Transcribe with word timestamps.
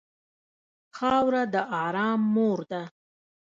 خاوره 0.97 1.43
د 1.53 1.55
ارام 1.85 2.21
مور 2.33 2.59
ده. 2.71 2.83